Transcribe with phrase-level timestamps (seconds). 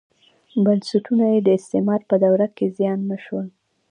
[0.63, 3.47] بنسټونه یې د استعمار په دوره کې زیان نه شول.